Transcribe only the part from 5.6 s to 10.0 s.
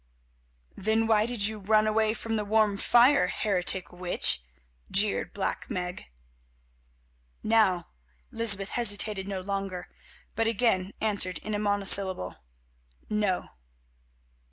Meg. Now Lysbeth hesitated no longer,